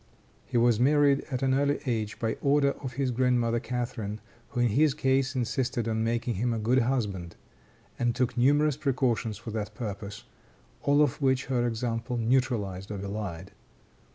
[0.47, 4.69] He was married at an early age by order of his grandmother Catharine, who in
[4.69, 7.35] his case insisted on making him a good husband,
[7.99, 10.23] and took numerous precautions for that purpose,
[10.81, 13.51] all of which her example neutralized or belied.